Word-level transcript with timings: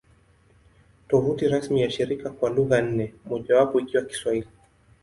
Tovuti 1.07 1.47
rasmi 1.47 1.81
ya 1.81 1.89
shirika 1.89 2.29
kwa 2.29 2.49
lugha 2.49 2.81
nne, 2.81 3.13
mojawapo 3.25 3.79
ikiwa 3.79 4.03
Kiswahili 4.03 4.47